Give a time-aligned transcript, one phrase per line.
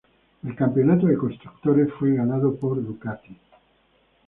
[0.43, 3.37] El campeonato de constructores fue ganado por Ducati.